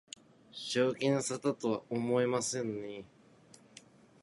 [0.51, 3.05] 正気の沙汰とは思えませんね